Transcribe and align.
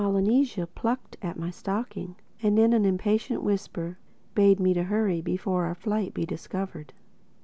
Polynesia 0.03 0.65
plucked 0.65 1.15
at 1.21 1.37
my 1.37 1.51
stocking 1.51 2.15
and, 2.41 2.57
in 2.57 2.73
an 2.73 2.85
impatient 2.85 3.43
whisper, 3.43 3.99
bade 4.33 4.59
me 4.59 4.73
hurry 4.73 5.21
before 5.21 5.65
our 5.65 5.75
flight 5.75 6.11
be 6.11 6.25
discovered. 6.25 6.91